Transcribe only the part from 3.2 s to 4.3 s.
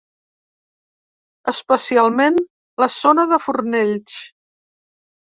de Fornells.